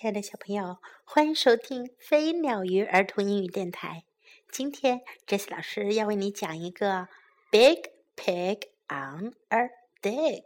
[0.00, 4.04] 亲爱的小朋友，欢迎收听飞鸟鱼儿童英语电台。
[4.50, 7.08] 今天，Jess 老师要为你讲一个
[7.50, 7.82] Big
[8.16, 9.68] Pig on a
[10.00, 10.44] Dig，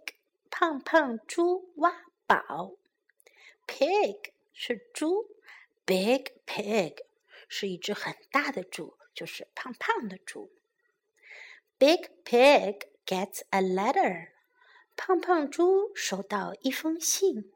[0.51, 2.73] 胖胖猪挖宝。
[3.69, 5.29] Pig 是猪
[5.87, 7.05] ，Big Pig
[7.47, 10.51] 是一只很大的猪，就是胖胖的猪。
[11.79, 14.31] Big Pig gets a letter，
[14.97, 17.53] 胖胖猪收到一封信。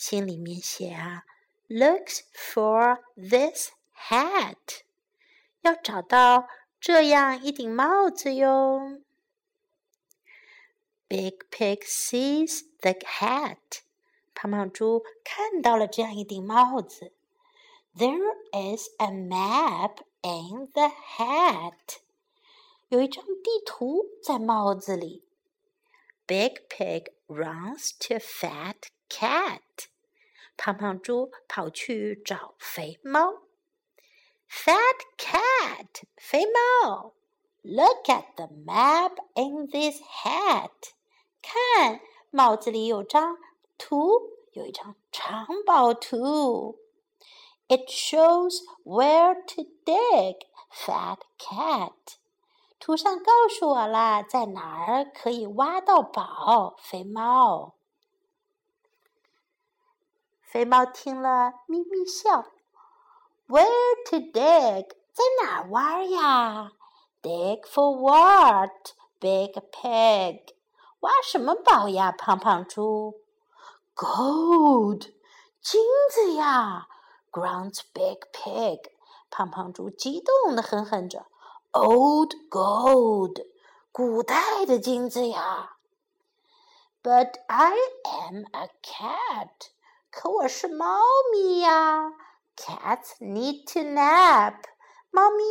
[0.00, 1.24] 信里面写啊，
[1.68, 3.70] looks for this
[4.08, 4.82] hat，
[5.62, 6.46] 要找到
[6.80, 9.00] 这样一顶帽子哟。
[11.08, 13.80] Big Pig sees the hat，
[14.34, 17.12] 胖胖猪看到了这样一顶帽子。
[17.96, 22.00] There is a map in the hat，
[22.88, 25.22] 有一张地图在帽子里。
[26.26, 29.86] Big Pig runs to Fat Cat。
[30.60, 33.42] 胖胖猪跑去找肥猫。
[34.48, 37.12] Fat cat，肥猫，
[37.62, 40.70] Look at the map in this hat。
[41.42, 43.36] 看，帽子里有张
[43.76, 46.78] 图，有一张藏宝图。
[47.68, 51.92] It shows where to dig, fat cat。
[52.78, 57.74] 图上告诉我啦，在哪儿可以挖到宝，肥猫。
[60.50, 62.46] 肥猫听了，咪咪笑。
[63.48, 64.88] Where to dig？
[65.12, 66.72] 在哪挖呀？
[67.22, 68.92] Dig for what?
[69.18, 70.54] Big pig。
[71.00, 72.12] 挖什么宝呀？
[72.12, 73.20] 胖胖猪。
[73.94, 75.12] Gold，
[75.60, 76.88] 金子呀！
[77.32, 78.90] Grunts Big Pig。
[79.30, 81.26] 胖胖猪激动的哼哼着。
[81.72, 83.46] Old gold，
[83.92, 85.76] 古代的金子呀。
[87.02, 89.70] But I am a cat。
[90.11, 90.99] 可我是猫
[91.31, 92.11] 咪呀
[92.57, 94.55] ，Cats need to nap，
[95.09, 95.43] 猫咪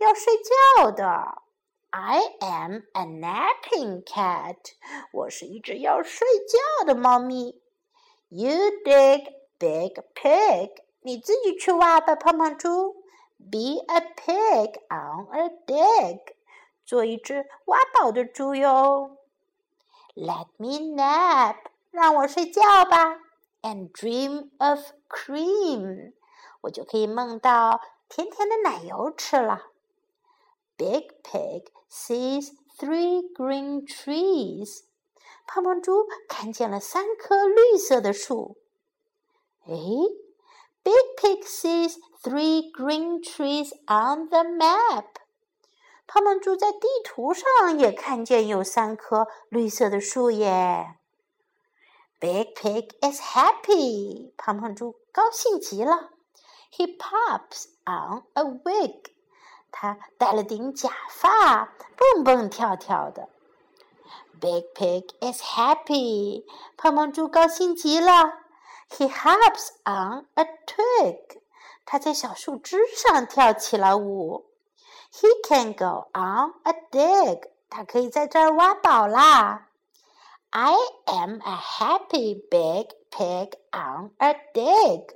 [0.00, 0.34] 要睡
[0.76, 1.42] 觉的。
[1.90, 4.56] I am a napping cat，
[5.12, 7.62] 我是一只要睡觉的猫咪。
[8.28, 8.50] You
[8.84, 13.04] dig, big pig，你自己去挖吧，胖胖猪。
[13.38, 16.34] Be a pig on a dig，
[16.84, 19.16] 做一只挖宝的猪哟。
[20.16, 21.58] Let me nap，
[21.92, 23.20] 让我睡觉吧。
[23.61, 26.13] and dream of cream，
[26.61, 29.63] 我就可以梦到甜甜的奶油吃了。
[30.75, 34.81] Big Pig sees three green trees，
[35.45, 38.57] 胖胖猪看见了三棵绿色的树。
[39.65, 39.77] 诶，
[40.83, 45.05] Big Pig sees three green trees on the map，
[46.05, 47.45] 胖胖猪在地图上
[47.77, 50.96] 也看见有三棵绿色的树耶。
[52.19, 54.33] Big Pig is happy.
[54.37, 56.11] 胖胖猪高兴极了。
[56.71, 59.11] He pops on a wig.
[59.71, 63.29] 他戴了顶假发，蹦蹦跳跳的。
[64.39, 66.45] Big Pig is happy.
[66.77, 68.39] 胖胖猪高兴极了。
[68.89, 71.41] He hops on a twig.
[71.85, 74.45] 他在小树枝上跳起了舞。
[75.11, 77.49] He can go on a dig.
[77.69, 79.66] 他可以在这儿挖宝啦。
[80.51, 80.75] I
[81.05, 85.15] am a happy big pig on a dig。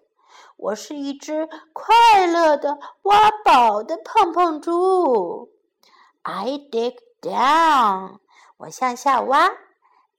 [0.56, 5.52] 我是一只快乐的挖宝的胖胖猪。
[6.24, 8.20] I dig down。
[8.58, 9.52] 我向下挖，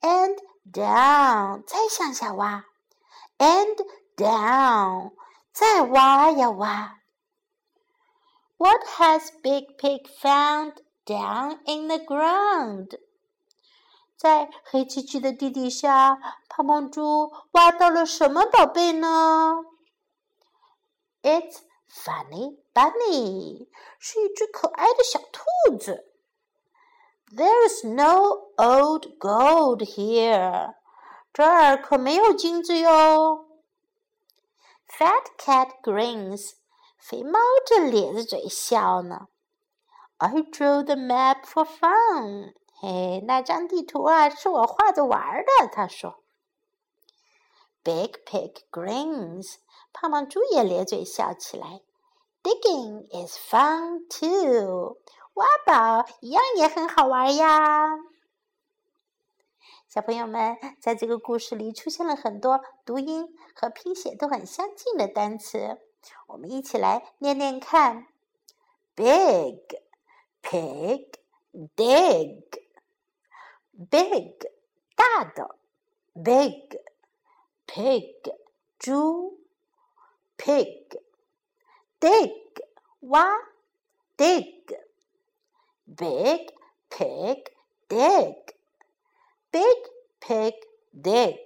[0.01, 0.39] and
[0.73, 2.65] down，再向下挖，
[3.39, 3.77] and
[4.17, 5.13] down，
[5.53, 7.01] 再挖呀挖。
[8.59, 10.75] What has Big Pig found
[11.05, 12.99] down in the ground?
[14.18, 19.66] 在黑漆漆的地底下，胖胖猪挖到了什么宝贝呢
[21.22, 21.58] ？It's
[21.90, 23.68] Funny Bunny，
[24.00, 26.12] 是一只可爱的小兔子。
[27.36, 30.76] There's no old gold here，
[31.34, 33.48] 这儿可没有金子哟。
[34.88, 36.52] Fat cat grins，
[37.00, 39.28] 肥猫正咧着嘴笑呢。
[40.18, 42.54] I drew the map for fun。
[42.84, 45.70] 哎，那张地图啊，是我画着玩的。
[45.72, 46.22] 他说
[47.82, 49.56] ：“Big pig grins。”
[49.94, 51.82] 胖胖猪也咧嘴笑起来。
[52.44, 54.98] “Digging is fun too。”
[55.36, 57.88] 挖宝一样也很好玩呀。
[59.88, 65.80] 小朋友们，在这个故事里出现了很多读音和拼写都很相近的单词，
[66.28, 68.08] 我们一起来念念看
[68.94, 69.62] ：Big
[70.42, 71.14] pig
[71.78, 72.53] dig。
[73.91, 74.39] big
[74.97, 75.57] 大的，
[76.15, 76.81] big
[77.67, 78.35] pig
[78.79, 79.39] 猪
[80.37, 81.01] pig,
[82.01, 82.63] dig
[83.01, 83.39] 挖
[84.17, 84.67] dig,
[85.85, 86.53] big
[86.89, 87.45] pig
[87.89, 88.55] dig,
[89.51, 90.55] big pig
[90.93, 91.39] dig.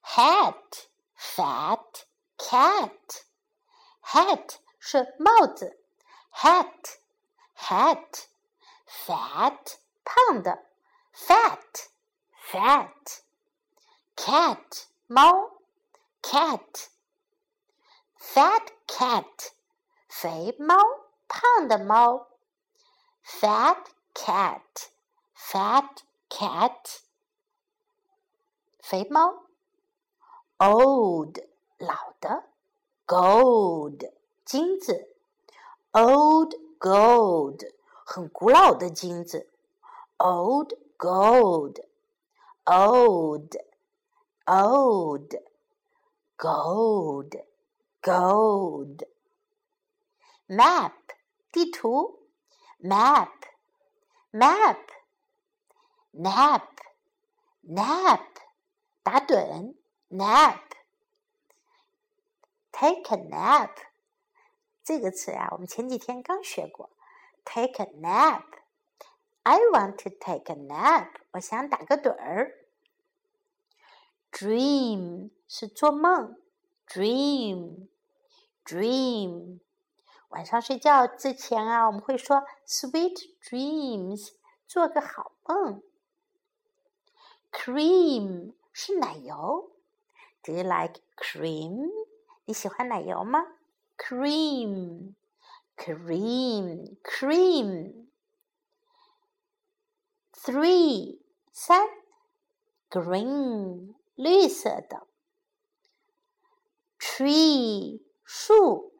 [0.00, 2.06] Hat, fat
[2.36, 3.24] cat,
[4.00, 5.78] hat 是帽子，
[6.30, 6.98] hat
[7.54, 8.28] hat
[8.84, 9.78] fat
[10.08, 10.64] 胖的，
[11.12, 11.88] fat
[12.50, 13.20] fat
[14.16, 15.50] cat 猫，
[16.22, 16.88] cat
[18.18, 19.50] fat cat
[20.08, 20.76] 肥猫，
[21.28, 22.28] 胖的猫，
[23.24, 23.84] fat
[24.14, 24.88] cat
[25.34, 27.00] fat cat
[28.80, 29.44] 肥猫，
[30.58, 31.38] old
[31.78, 32.44] 老的，
[33.06, 34.12] gold
[34.44, 35.08] 金子，
[35.92, 37.72] old gold
[38.04, 39.50] 很古老的金子
[40.18, 41.80] ，old gold
[42.64, 43.56] old
[44.46, 45.34] old
[46.36, 47.44] gold
[48.02, 49.06] gold
[50.46, 50.92] map
[51.52, 52.20] 地图，
[52.80, 53.30] map
[54.32, 54.78] map
[56.12, 56.68] nap
[57.62, 58.20] nap
[59.02, 59.74] 打盹，
[60.10, 60.60] nap
[62.72, 63.70] take a nap
[64.82, 66.90] 这个词啊，我们前几天刚学过。
[67.44, 68.44] Take a nap.
[69.42, 71.08] I want to take a nap.
[71.32, 72.54] 我想打个盹儿。
[74.32, 76.36] Dream 是做梦，
[76.88, 77.88] dream
[78.64, 79.60] dream。
[80.28, 84.32] 晚上睡觉之前啊，我们会说 sweet dreams，
[84.66, 85.82] 做个好梦。
[87.52, 89.70] Cream 是奶油。
[90.42, 91.90] Do you like cream？
[92.46, 93.46] 你喜欢奶油吗？
[93.96, 95.14] Cream,
[95.76, 98.06] cream, cream.
[100.41, 101.19] Three
[101.51, 101.87] 三
[102.89, 105.05] ，green 绿色的。
[106.97, 108.93] Tree 树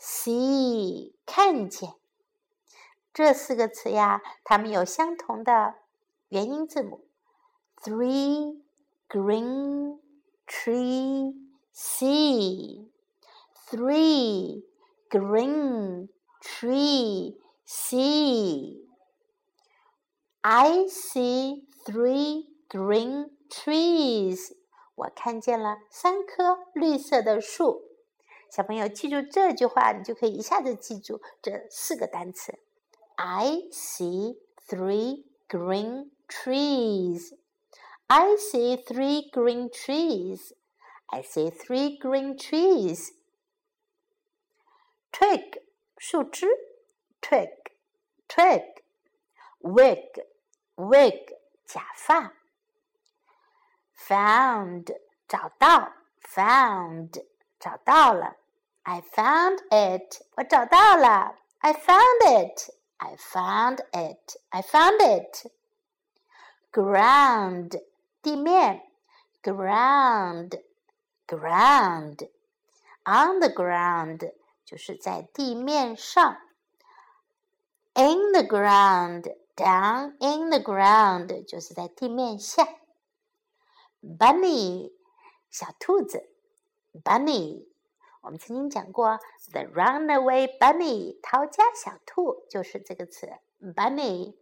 [0.00, 1.94] ，see 看见。
[3.12, 5.76] 这四个词呀，它们有相同的
[6.28, 7.04] 元音字母。
[7.76, 8.60] Three
[9.08, 10.00] green
[10.46, 11.34] tree
[11.72, 12.88] see
[13.68, 14.64] three
[15.08, 16.08] green
[16.40, 18.88] tree see
[20.43, 24.55] I see three green trees
[24.95, 27.83] 我看见了三棵绿色的树。
[28.51, 32.57] 小朋友记住这句话，你就可以一下子记住这四个单词。
[33.15, 37.37] I see three green trees.
[38.07, 40.53] I see three green trees.
[41.07, 43.09] I see three green trees.
[45.11, 45.61] Twig
[45.97, 46.47] 树枝，
[47.21, 47.49] twig
[48.27, 48.63] twig
[49.59, 50.25] wig
[50.75, 52.33] wig 假发。
[54.07, 54.95] Found
[55.27, 57.23] 找到，found
[57.59, 58.37] 找到了。
[58.83, 61.35] I found it 我找到了。
[61.59, 65.51] I found it I found it I found it.
[66.71, 67.81] Ground
[68.21, 68.81] 地面，
[69.43, 70.61] ground
[71.27, 72.29] ground
[73.03, 74.33] on the ground
[74.65, 76.39] 就是在地面上，
[77.93, 82.66] in the ground Down in the ground 就是在地面下。
[84.02, 84.92] Bunny
[85.50, 86.28] 小兔子
[87.04, 87.66] ，Bunny
[88.20, 89.18] 我们曾经讲过
[89.50, 93.28] ，the runaway bunny 逃家小兔就是这个词
[93.60, 94.34] ，Bunny。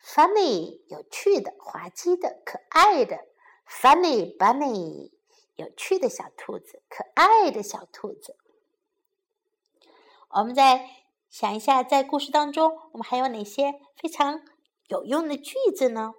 [0.00, 3.26] Funny 有趣的、滑稽的、可爱的
[3.66, 5.10] ，Funny bunny
[5.56, 8.36] 有趣的小兔子，可爱的小兔子。
[10.28, 10.88] 我们在
[11.30, 14.42] 想一下，在故事当中，我们还有哪些非常
[14.88, 16.14] 有用的句子呢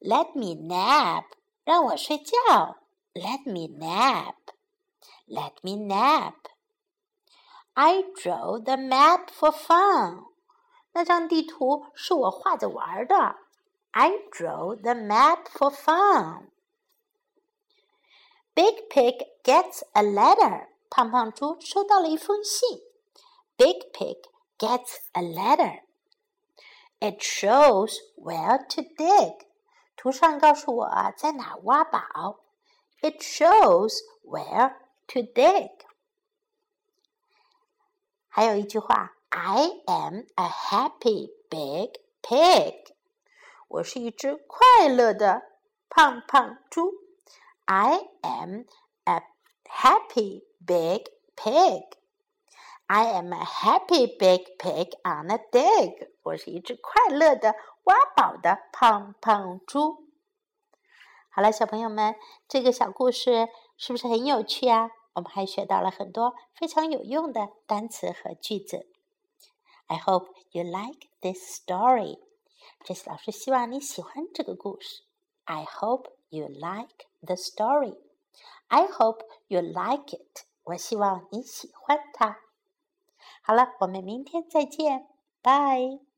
[0.00, 1.24] ？Let me nap，
[1.64, 2.78] 让我睡觉。
[3.12, 6.34] Let me nap，Let me nap。
[7.74, 10.24] I drew the map for fun。
[10.92, 13.36] 那张地图是我画着玩的。
[13.90, 16.48] I drew the map for fun.
[18.54, 20.68] Big Pig gets a letter.
[20.88, 22.80] 胖胖猪收到了一封信。
[23.57, 24.17] Big Pig
[24.57, 25.81] gets a letter.
[26.99, 29.47] It shows where to dig.
[29.95, 32.39] 图上告诉我啊，在哪挖宝。
[33.01, 34.75] It shows where
[35.07, 35.71] to dig.
[38.27, 42.93] 还有一句话，I am a happy big pig.
[43.67, 45.41] 我是一只快乐的
[45.89, 46.91] 胖胖猪。
[47.65, 48.65] I am
[49.03, 49.21] a
[49.65, 51.83] happy big pig.
[52.86, 56.10] I am a happy big pig on a dig.
[56.22, 60.04] 我是一只快乐的挖宝的胖胖猪。
[61.30, 62.14] 好了，小朋友们，
[62.46, 63.48] 这个小故事
[63.78, 64.90] 是不是很有趣啊？
[65.14, 68.86] 我们还学到了很多非常有用的单词和句子。
[69.86, 72.20] I hope you like this story。
[72.84, 75.04] 这次老师希望你喜欢这个故事。
[75.44, 77.98] I hope you like the story。
[78.68, 80.44] I hope you like it。
[80.64, 82.43] 我希望你喜欢它。
[83.46, 85.06] 好了，我们明天再见，
[85.42, 86.13] 拜。